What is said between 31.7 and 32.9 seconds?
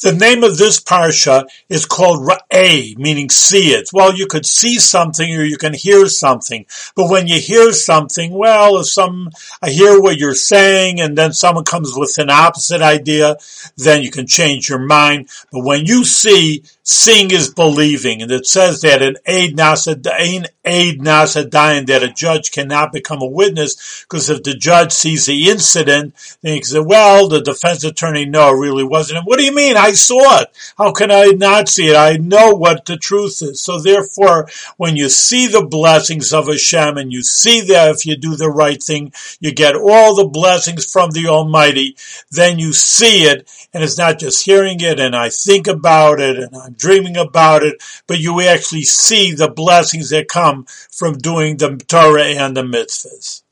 it? I know what